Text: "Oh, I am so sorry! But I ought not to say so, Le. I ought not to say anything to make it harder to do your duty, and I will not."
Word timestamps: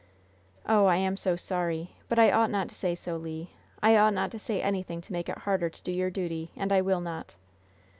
"Oh, 0.67 0.87
I 0.87 0.95
am 0.95 1.15
so 1.15 1.35
sorry! 1.35 1.91
But 2.09 2.17
I 2.17 2.31
ought 2.31 2.49
not 2.49 2.69
to 2.69 2.73
say 2.73 2.95
so, 2.95 3.17
Le. 3.17 3.45
I 3.83 3.95
ought 3.95 4.15
not 4.15 4.31
to 4.31 4.39
say 4.39 4.59
anything 4.59 4.99
to 4.99 5.13
make 5.13 5.29
it 5.29 5.37
harder 5.37 5.69
to 5.69 5.83
do 5.83 5.91
your 5.91 6.09
duty, 6.09 6.49
and 6.55 6.71
I 6.73 6.81
will 6.81 7.01
not." 7.01 7.35